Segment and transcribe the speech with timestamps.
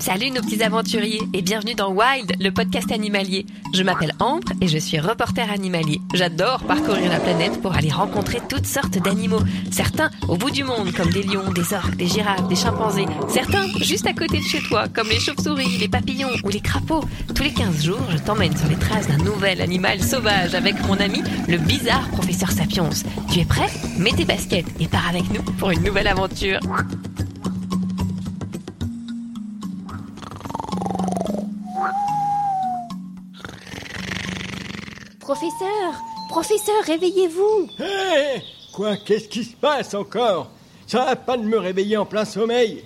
[0.00, 3.44] Salut nos petits aventuriers et bienvenue dans Wild, le podcast animalier.
[3.74, 6.00] Je m'appelle Ambre et je suis reporter animalier.
[6.14, 9.42] J'adore parcourir la planète pour aller rencontrer toutes sortes d'animaux.
[9.70, 13.04] Certains au bout du monde comme des lions, des orques, des girafes, des chimpanzés.
[13.28, 17.04] Certains juste à côté de chez toi comme les chauves-souris, les papillons ou les crapauds.
[17.34, 20.94] Tous les 15 jours, je t'emmène sur les traces d'un nouvel animal sauvage avec mon
[20.94, 22.88] ami le bizarre professeur Sapiens.
[23.30, 23.68] Tu es prêt?
[23.98, 26.58] Mets tes baskets et pars avec nous pour une nouvelle aventure.
[35.30, 35.94] Professeur
[36.28, 38.42] Professeur, réveillez-vous Hé
[38.72, 40.50] Quoi Qu'est-ce qui se passe encore?
[40.88, 42.84] Ça va pas de me réveiller en plein sommeil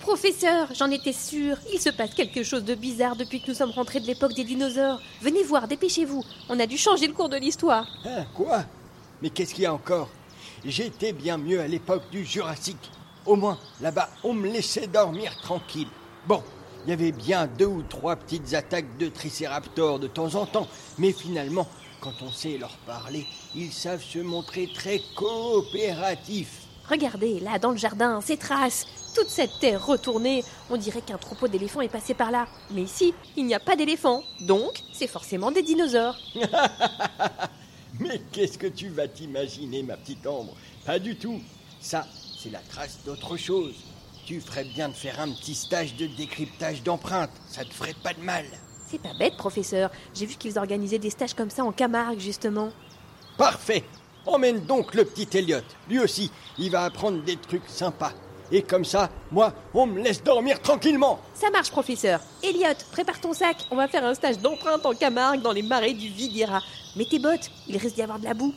[0.00, 1.58] Professeur, j'en étais sûre.
[1.70, 4.44] Il se passe quelque chose de bizarre depuis que nous sommes rentrés de l'époque des
[4.44, 5.02] dinosaures.
[5.20, 6.24] Venez voir, dépêchez-vous.
[6.48, 7.86] On a dû changer le cours de l'histoire.
[8.06, 8.64] Hein, Quoi?
[9.20, 10.08] Mais qu'est-ce qu'il y a encore?
[10.64, 12.90] J'étais bien mieux à l'époque du Jurassique.
[13.26, 15.88] Au moins, là-bas, on me laissait dormir tranquille.
[16.26, 16.42] Bon,
[16.86, 20.66] il y avait bien deux ou trois petites attaques de tricéraptors de temps en temps,
[20.98, 21.68] mais finalement,
[22.02, 23.24] quand on sait leur parler,
[23.54, 26.62] ils savent se montrer très coopératifs.
[26.90, 28.86] Regardez, là, dans le jardin, ces traces.
[29.14, 30.42] Toute cette terre retournée.
[30.68, 32.48] On dirait qu'un troupeau d'éléphants est passé par là.
[32.72, 34.22] Mais ici, il n'y a pas d'éléphants.
[34.40, 36.16] Donc, c'est forcément des dinosaures.
[38.00, 41.40] Mais qu'est-ce que tu vas t'imaginer, ma petite ombre Pas du tout.
[41.80, 42.06] Ça,
[42.42, 43.76] c'est la trace d'autre chose.
[44.26, 47.30] Tu ferais bien de faire un petit stage de décryptage d'empreintes.
[47.48, 48.46] Ça te ferait pas de mal.
[48.92, 49.90] C'est pas bête, professeur.
[50.12, 52.68] J'ai vu qu'ils organisaient des stages comme ça en Camargue, justement.
[53.38, 53.84] Parfait.
[54.26, 55.62] Emmène donc le petit Elliot.
[55.88, 58.12] Lui aussi, il va apprendre des trucs sympas.
[58.50, 61.20] Et comme ça, moi, on me laisse dormir tranquillement.
[61.32, 62.20] Ça marche, professeur.
[62.42, 63.56] Elliot, prépare ton sac.
[63.70, 66.60] On va faire un stage d'empreinte en Camargue dans les marais du Viguera.
[66.94, 68.52] Mets tes bottes, il risque d'y avoir de la boue.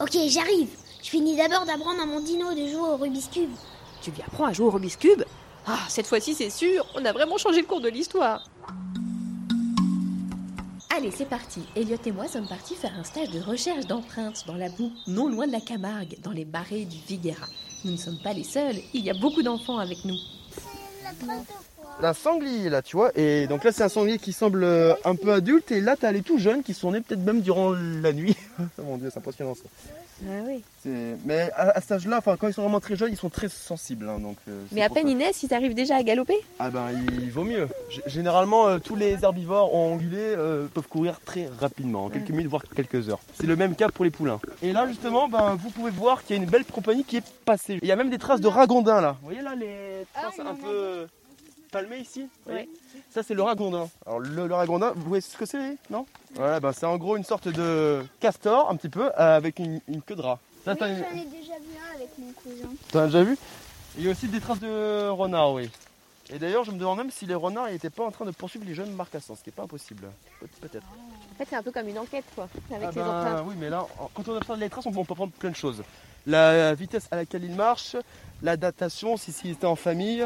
[0.00, 0.68] Ok, j'arrive.
[1.02, 3.50] Je finis d'abord d'apprendre à mon dino de jouer au Rubik's Cube.
[4.02, 5.24] Tu lui apprends à jouer au Rubik's Cube?
[5.66, 8.44] Ah, cette fois-ci, c'est sûr, on a vraiment changé le cours de l'histoire.
[10.96, 11.60] Allez, c'est parti.
[11.76, 15.28] Elliot et moi sommes partis faire un stage de recherche d'empreintes dans la boue, non
[15.28, 17.46] loin de la Camargue, dans les marais du Viguera.
[17.84, 20.16] Nous ne sommes pas les seuls, il y a beaucoup d'enfants avec nous.
[22.02, 23.12] Un sanglier là, tu vois.
[23.16, 25.70] Et donc là, c'est un sanglier qui semble euh, un peu adulte.
[25.70, 28.36] Et là, t'as les tout jeunes qui sont nés peut-être même durant la nuit.
[28.78, 29.62] Mon dieu, c'est impressionnant ça.
[30.22, 30.62] Ah oui.
[30.82, 33.30] C'est- Mais à, à cet âge-là, enfin, quand ils sont vraiment très jeunes, ils sont
[33.30, 34.08] très sensibles.
[34.08, 35.10] hein, donc, euh, Mais à peine ça.
[35.10, 36.36] ils naissent, ils arrivent déjà à galoper?
[36.58, 37.68] Ah ben, il vaut mieux.
[37.90, 42.48] G- Généralement, euh, tous les herbivores ongulés euh, peuvent courir très rapidement, en quelques minutes
[42.48, 43.20] voire quelques heures.
[43.34, 44.40] C'est le même cas pour les poulains.
[44.62, 47.24] Et là, justement, ben, vous pouvez voir qu'il y a une belle compagnie qui est
[47.44, 47.78] passée.
[47.82, 49.16] Il y a même des traces de ragondins là.
[49.20, 51.06] Vous voyez là les traces un peu
[51.70, 52.68] palmées ici voyez
[53.10, 53.88] Ça, c'est le ragondin.
[54.06, 56.06] Alors, le, le ragondin, vous voyez ce que c'est Non?
[56.34, 59.80] Voilà, ben, c'est en gros une sorte de castor, un petit peu, euh, avec une,
[59.88, 60.38] une queue de rat.
[60.64, 62.68] Ça, une- J'en ai déjà vu un avec mon cousin.
[62.92, 63.36] T'en as déjà vu?
[63.98, 65.70] Il y a aussi des traces de renards, oui.
[66.32, 68.64] Et d'ailleurs, je me demande même si les renards n'étaient pas en train de poursuivre
[68.64, 70.06] les jeunes marcassins, ce qui n'est pas impossible.
[70.40, 70.84] Pe- Peut-être.
[70.86, 73.44] En fait, c'est un peu comme une enquête, quoi, avec Ah les ben, empreintes.
[73.48, 73.84] oui, mais là,
[74.14, 75.82] quand on observe les traces, on peut, on peut prendre plein de choses.
[76.26, 77.96] La vitesse à laquelle ils marchent,
[78.42, 80.24] la datation, si s'ils étaient en famille.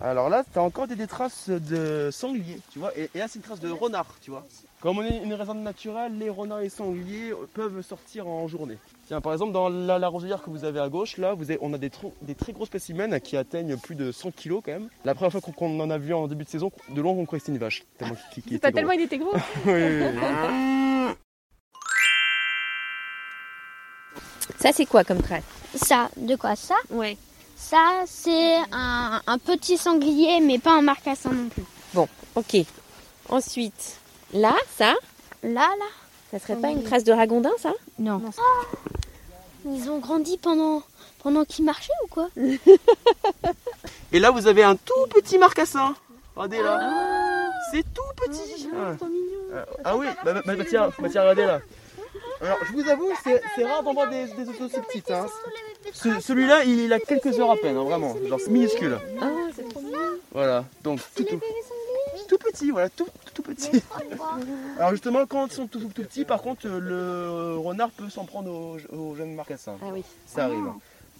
[0.00, 3.26] Alors là, tu as encore des, des traces de sangliers, tu vois, et, et là,
[3.28, 4.44] c'est une trace de renard, tu vois.
[4.80, 8.76] Comme on est une réserve naturelle, les renards et sangliers peuvent sortir en journée.
[9.06, 11.58] Tiens, par exemple, dans la, la roselière que vous avez à gauche, là, vous avez-
[11.62, 14.88] on a des, très gros spécimens qui atteignent plus de 100 kg quand même.
[15.06, 17.24] La première fois qu'on qu'on en a vu en début de saison, de loin, on
[17.24, 17.84] croyait que c'était une vache.
[17.96, 19.32] Tellement qu'il- qu'il C'est était tellement il était gros.
[24.58, 25.42] Ça, c'est quoi comme trace?
[25.74, 26.74] Ça, de quoi ça?
[26.90, 27.16] Ouais.
[27.70, 31.64] Ça, c'est un, un petit sanglier, mais pas un marcassin non plus.
[31.94, 32.56] Bon, ok.
[33.30, 33.98] Ensuite,
[34.32, 34.94] là, ça,
[35.44, 35.84] Là, là
[36.30, 37.72] ça serait pas une trace de ragondin, ça?
[37.98, 38.20] Non.
[38.24, 38.78] Oh
[39.66, 40.82] Ils ont grandi pendant,
[41.22, 42.28] pendant qu'ils marchaient ou quoi?
[44.12, 45.94] Et là, vous avez un tout petit marcassin.
[46.34, 47.50] Regardez là.
[47.70, 48.68] C'est tout petit.
[48.74, 48.92] Ah.
[49.54, 51.60] Ah, ah oui, bah, bah, bah, tiens, bah, tiens, regardez là.
[52.40, 55.10] Alors, je vous avoue, c'est c'est rare d'en voir des, des oiseaux aussi petites.
[55.10, 55.26] hein.
[55.92, 58.14] Ce- Celui-là, il a quelques heures à peine, hein, vraiment.
[58.28, 58.98] Genre, c'est minuscule.
[59.20, 59.98] Ah, c'est trop mignon.
[60.32, 61.40] Voilà, donc tout, tout,
[62.28, 63.70] tout petit, voilà, tout, tout petit.
[64.78, 68.24] Alors justement, quand ils sont tout, tout, petits, par contre, euh, le renard peut s'en
[68.24, 69.76] prendre aux, aux jeunes marcassins.
[69.80, 70.02] Ah oui.
[70.26, 70.64] Ça arrive.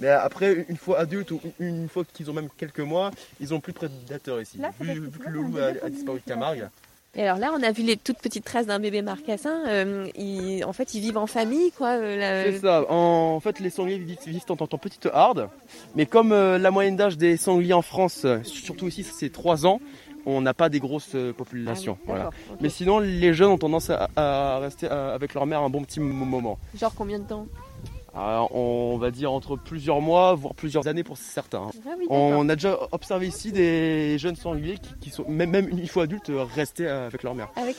[0.01, 3.61] Mais après, une fois adultes ou une fois qu'ils ont même quelques mois, ils ont
[3.61, 4.59] plus de prédateurs ici.
[4.81, 6.69] vu, vu que le loup a, a disparu de Camargue.
[7.17, 9.63] Et alors là, on a vu les toutes petites traces d'un bébé marcassin.
[9.69, 11.91] Euh, ils- en fait, ils vivent en famille, quoi.
[11.91, 12.85] euh, la- C'est ça.
[12.91, 15.49] En fait, les sangliers vivent, vivent en tant que petite harde.
[15.95, 19.81] Mais comme euh, la moyenne d'âge des sangliers en France, surtout ici, c'est 3 ans,
[20.27, 21.99] on n'a pas des grosses populations.
[22.01, 22.31] Ah oui, voilà.
[22.61, 26.01] Mais sinon, les jeunes ont tendance à, à rester avec leur mère un bon petit
[26.01, 26.59] mo- moment.
[26.77, 27.47] Genre combien de temps?
[28.17, 31.69] Alors, on va dire entre plusieurs mois, voire plusieurs années pour certains.
[31.85, 32.07] Ah oui.
[32.11, 36.05] On a déjà observé ici des jeunes sangliers qui, qui sont, même, même une fois
[36.05, 37.49] adultes, euh, restés euh, avec leur mère.
[37.57, 37.77] Avec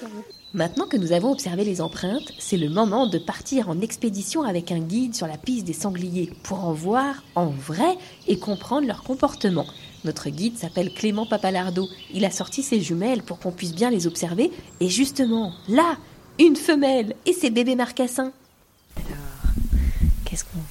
[0.54, 4.72] Maintenant que nous avons observé les empreintes, c'est le moment de partir en expédition avec
[4.72, 7.98] un guide sur la piste des sangliers pour en voir en vrai
[8.28, 9.66] et comprendre leur comportement.
[10.04, 11.88] Notre guide s'appelle Clément Papalardo.
[12.14, 14.52] Il a sorti ses jumelles pour qu'on puisse bien les observer.
[14.80, 15.98] Et justement, là,
[16.40, 18.32] une femelle et ses bébés marcassins.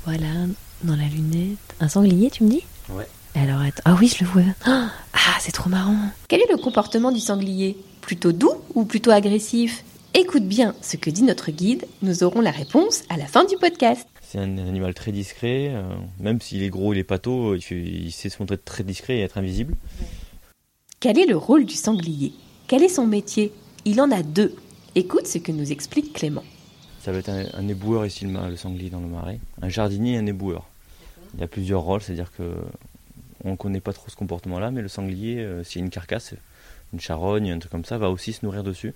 [0.05, 0.47] Qu'est-ce qu'on voit là
[0.83, 2.63] dans la lunette Un sanglier, tu me dis?
[2.91, 3.07] Ouais.
[3.35, 3.83] Alors attends.
[3.85, 4.43] Ah oui, je le vois.
[4.67, 4.91] Ah,
[5.41, 5.97] c'est trop marrant.
[6.29, 7.77] Quel est le comportement du sanglier?
[8.01, 9.85] Plutôt doux ou plutôt agressif?
[10.15, 11.87] Écoute bien ce que dit notre guide.
[12.03, 14.07] Nous aurons la réponse à la fin du podcast.
[14.23, 15.83] C'est un animal très discret, euh,
[16.21, 19.19] même s'il est gros, il est pâteau, il, fait- il sait se montrer très discret
[19.19, 19.75] et être invisible.
[21.01, 22.33] Quel est le rôle du sanglier?
[22.69, 23.53] Quel est son métier?
[23.85, 24.55] Il en a deux.
[24.95, 26.45] Écoute ce que nous explique Clément.
[27.05, 29.39] Ça va être un, un éboueur ici, le, le sanglier dans le marais.
[29.61, 30.67] Un jardinier et un éboueur.
[31.35, 32.55] Il y a plusieurs rôles, c'est-à-dire que
[33.45, 35.91] on ne connaît pas trop ce comportement-là, mais le sanglier, euh, s'il y a une
[35.91, 36.35] carcasse,
[36.95, 38.95] une charogne, un truc comme ça, va aussi se nourrir dessus.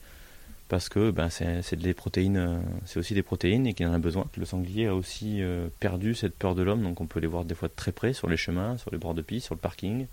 [0.71, 3.99] Parce que ben, c'est des protéines, euh, c'est aussi des protéines et qu'il en a
[3.99, 4.25] besoin.
[4.37, 7.45] Le sanglier a aussi euh, perdu cette peur de l'homme, donc on peut les voir
[7.45, 9.61] des fois de très près sur les chemins, sur les bords de piste, sur le
[9.61, 10.07] parking.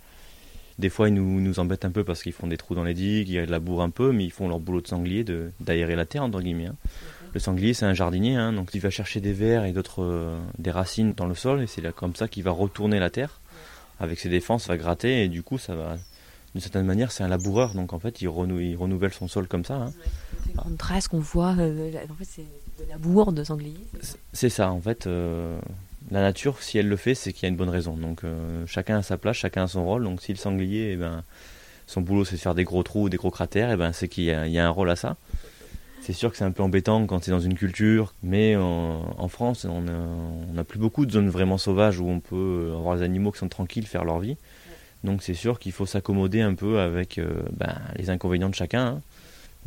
[0.80, 2.94] Des fois, ils nous, nous embêtent un peu parce qu'ils font des trous dans les
[2.94, 6.06] digues, ils labourent un peu, mais ils font leur boulot de sanglier de- d'aérer la
[6.06, 6.65] terre, entre guillemets.
[6.68, 6.75] hein.
[7.35, 10.39] Le sanglier, c'est un jardinier, hein, donc il va chercher des vers et d'autres euh,
[10.57, 13.41] des racines dans le sol, et c'est là comme ça qu'il va retourner la terre.
[13.99, 15.97] Avec ses défenses, va gratter, et du coup, ça va.
[16.53, 19.47] D'une certaine manière, c'est un laboureur, donc en fait, il, renou- il renouvelle son sol
[19.49, 19.75] comme ça.
[19.75, 19.93] hein.
[20.65, 22.45] Une trace qu'on voit, euh, en fait, c'est
[22.79, 23.75] de la de sanglier.
[24.31, 25.05] C'est ça, en fait.
[25.05, 25.59] euh,
[26.11, 27.97] la nature, si elle le fait, c'est qu'il y a une bonne raison.
[27.97, 30.03] Donc euh, chacun a sa place, chacun a son rôle.
[30.05, 31.23] Donc si le sanglier, eh ben,
[31.87, 34.07] son boulot c'est de faire des gros trous ou des gros cratères, eh ben, c'est
[34.07, 35.17] qu'il y a un rôle à ça.
[36.06, 39.28] C'est sûr que c'est un peu embêtant quand c'est dans une culture, mais en, en
[39.28, 43.31] France, on n'a plus beaucoup de zones vraiment sauvages où on peut avoir les animaux
[43.31, 44.38] qui sont tranquilles, faire leur vie.
[45.04, 48.86] Donc c'est sûr qu'il faut s'accommoder un peu avec euh, ben, les inconvénients de chacun.
[48.86, 49.02] hein.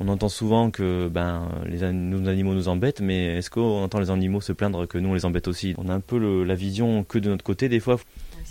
[0.01, 4.11] On entend souvent que ben, les nos animaux nous embêtent, mais est-ce qu'on entend les
[4.11, 5.75] animaux se plaindre que nous on les embête aussi?
[5.77, 7.99] On a un peu le- la vision que de notre côté des fois.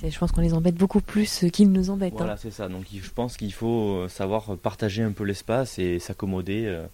[0.03, 2.15] Je pense qu'on les embête beaucoup plus qu'ils nous embêtent.
[2.17, 2.38] Voilà, hein.
[2.38, 2.67] c'est ça.
[2.67, 6.65] Donc je pense qu'il faut savoir partager un peu l'espace et s'accommoder.
[6.65, 6.86] euh.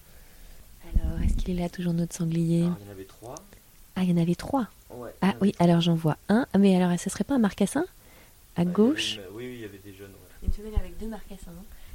[1.24, 3.36] Alors, est-ce qu'il est là toujours notre sanglier il y en avait trois.
[3.96, 4.68] Ah, il y en avait trois.
[4.90, 5.10] Ouais.
[5.22, 6.46] Ah oui, alors j'en vois un.
[6.54, 7.86] Ah, Mais alors, ça serait pas un marcassin
[8.58, 10.12] À gauche Oui, oui, il y avait des jeunes.
[10.46, 11.52] Une femelle avec deux marcassins.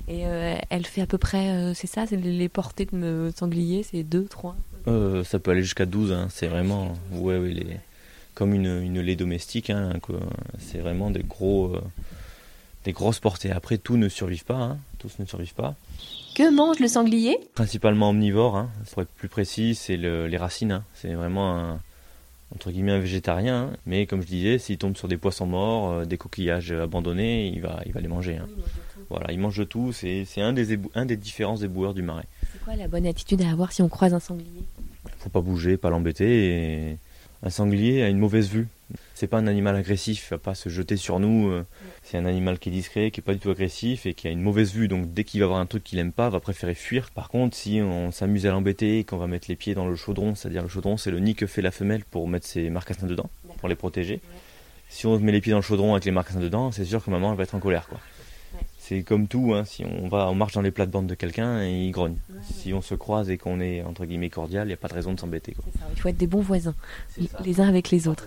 [0.07, 3.31] Et euh, elle fait à peu près, euh, c'est ça, c'est les portées de me-
[3.37, 4.57] sanglier, c'est deux, trois.
[4.87, 6.29] Euh, ça peut aller jusqu'à 12, hein.
[6.31, 7.77] c'est vraiment ouais, ouais, les-
[8.35, 9.93] comme une, une lait domestique, hein,
[10.59, 11.83] c'est vraiment des, gros, euh,
[12.85, 13.51] des grosses portées.
[13.51, 14.79] Après, tous ne survivent pas, hein.
[14.99, 15.75] tous ne survivent pas.
[16.39, 18.71] Que mange le sanglier Principalement omnivore, hein.
[18.93, 20.71] pour être plus précis, c'est le- les racines.
[20.71, 20.85] hein.
[20.95, 21.81] C'est vraiment un,
[22.55, 23.77] entre guillemets un végétarien, hein.
[23.87, 27.61] mais comme je disais, s'il tombe sur des poissons morts, euh, des coquillages abandonnés, il
[27.61, 28.37] va, il va les manger.
[28.37, 28.47] hein.
[29.11, 32.03] Voilà, il mange de tout, c'est c'est un, des ébou- un des différents éboueurs du
[32.03, 32.27] marais.
[32.53, 34.63] C'est quoi la bonne attitude à avoir si on croise un sanglier?
[35.19, 36.51] Faut pas bouger, pas l'embêter.
[36.93, 36.99] Et
[37.43, 38.69] un sanglier a une mauvaise vue.
[39.15, 41.49] C'est pas un animal agressif, il va pas se jeter sur nous.
[41.51, 41.65] euh,
[42.03, 44.31] C'est un animal qui est discret, qui est pas du tout agressif et qui a
[44.31, 44.89] une mauvaise vue.
[44.89, 47.11] Donc dès qu'il va voir un truc qu'il aime pas, va préférer fuir.
[47.11, 49.95] Par contre, si on s'amuse à l'embêter et qu'on va mettre les pieds dans le
[49.95, 53.07] chaudron, c'est-à-dire le chaudron, c'est le nid que fait la femelle pour mettre ses marcassins
[53.07, 53.29] dedans,
[53.59, 54.21] pour les protéger.
[54.89, 57.11] Si on met les pieds dans le chaudron avec les marcassins dedans, c'est sûr que
[57.11, 58.01] maman elle va être en colère, quoi.
[58.89, 61.85] C'est comme tout, hein, si on va, on marche dans les plates-bandes de quelqu'un et
[61.85, 62.17] il grogne.
[62.43, 64.95] Si on se croise et qu'on est entre guillemets cordial, il n'y a pas de
[64.95, 65.53] raison de s'embêter.
[65.53, 65.63] quoi.
[65.93, 66.75] Il faut être des bons voisins,
[67.45, 68.25] les uns avec les autres.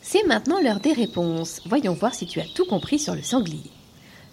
[0.00, 1.60] C'est maintenant l'heure des réponses.
[1.66, 3.70] Voyons voir si tu as tout compris sur le sanglier.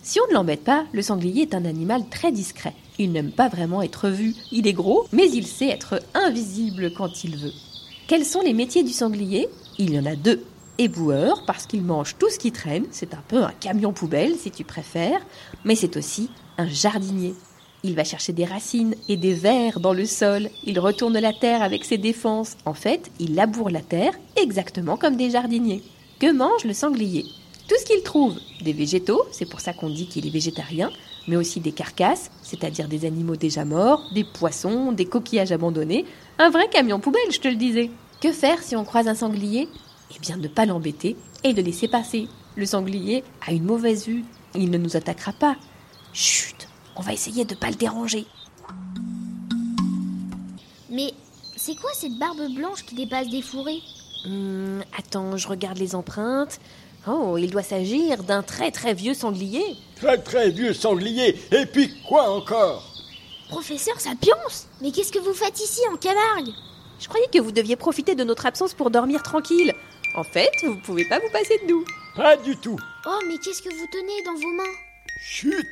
[0.01, 2.75] Si on ne l'embête pas, le sanglier est un animal très discret.
[2.97, 4.35] Il n'aime pas vraiment être vu.
[4.53, 7.53] Il est gros, mais il sait être invisible quand il veut.
[8.07, 9.49] Quels sont les métiers du sanglier?
[9.77, 10.45] Il y en a deux.
[10.77, 14.51] Éboueur, parce qu'il mange tout ce qui traîne, c'est un peu un camion poubelle si
[14.51, 15.21] tu préfères,
[15.63, 17.33] mais c'est aussi un jardinier.
[17.83, 21.61] Il va chercher des racines et des vers dans le sol, il retourne la terre
[21.61, 22.57] avec ses défenses.
[22.65, 25.81] En fait, il laboure la terre exactement comme des jardiniers.
[26.19, 27.23] Que mange le sanglier?
[27.69, 28.35] Tout ce qu'il trouve.
[28.61, 30.91] Des végétaux, c'est pour ça qu'on dit qu'il est végétarien,
[31.27, 36.05] mais aussi des carcasses, c'est-à-dire des animaux déjà morts, des poissons, des coquillages abandonnés.
[36.37, 37.91] Un vrai camion poubelle, je te le disais.
[38.21, 39.67] Que faire si on croise un sanglier?
[40.13, 42.27] Eh bien, ne pas l'embêter et le laisser passer.
[42.55, 44.23] Le sanglier a une mauvaise vue.
[44.53, 45.55] Il ne nous attaquera pas.
[46.13, 48.25] Chut, on va essayer de ne pas le déranger.
[50.89, 51.13] Mais
[51.55, 53.81] c'est quoi cette barbe blanche qui dépasse des fourrés?
[54.25, 56.59] Hum, attends, je regarde les empreintes.
[57.07, 59.75] Oh, il doit s'agir d'un très très vieux sanglier.
[59.95, 61.37] Très très vieux sanglier.
[61.51, 62.83] Et puis quoi encore?
[63.49, 64.33] Professeur Sapiens
[64.81, 66.51] Mais qu'est-ce que vous faites ici en Camargue?
[66.99, 69.73] Je croyais que vous deviez profiter de notre absence pour dormir tranquille.
[70.15, 71.83] En fait, vous pouvez pas vous passer de nous.
[72.15, 72.77] Pas du tout.
[73.05, 74.63] Oh, mais qu'est-ce que vous tenez dans vos mains?
[75.21, 75.67] Chut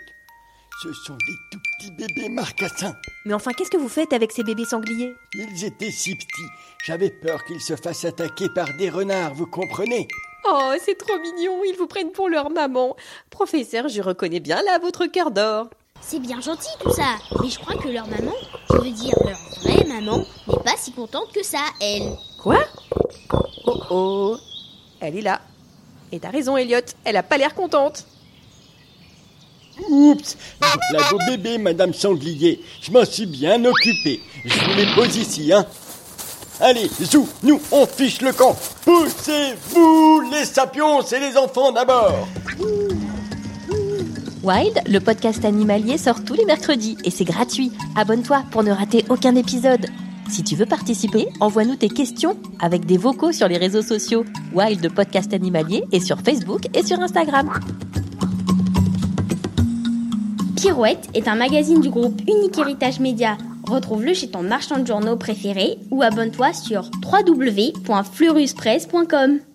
[0.81, 2.93] Ce sont des tout petits bébés marcassins.
[3.25, 5.13] Mais enfin, qu'est-ce que vous faites avec ces bébés sangliers?
[5.33, 6.49] Ils étaient si petits.
[6.83, 10.09] J'avais peur qu'ils se fassent attaquer par des renards, vous comprenez?
[10.45, 12.97] Oh, c'est trop mignon, ils vous prennent pour leur maman.
[13.29, 15.69] Professeur, je reconnais bien là votre cœur d'or.
[16.01, 18.33] C'est bien gentil tout ça, mais je crois que leur maman,
[18.71, 22.11] je veux dire leur vraie maman, n'est pas si contente que ça, elle.
[22.41, 22.59] Quoi?
[23.31, 24.37] Oh oh,
[24.99, 25.41] elle est là.
[26.11, 28.05] Et t'as raison, Elliot, elle a pas l'air contente.
[29.89, 32.61] Oups Voilà vos bébés, Madame Sanglier.
[32.81, 34.21] Je m'en suis bien occupé.
[34.45, 35.65] Je vous les pose ici, hein.
[36.59, 38.55] Allez, zou, nous, on fiche le camp.
[38.85, 42.27] Poussez-vous, les sapiens et les enfants d'abord.
[44.43, 47.71] Wild, le podcast animalier sort tous les mercredis et c'est gratuit.
[47.95, 49.87] Abonne-toi pour ne rater aucun épisode.
[50.33, 54.25] Si tu veux participer, envoie-nous tes questions avec des vocaux sur les réseaux sociaux
[54.55, 57.51] Wild Podcast Animalier et sur Facebook et sur Instagram.
[60.55, 63.37] Pirouette est un magazine du groupe Unique Héritage Média.
[63.69, 69.52] Retrouve-le chez ton marchand de journaux préféré ou abonne-toi sur www.fleuruspresse.com.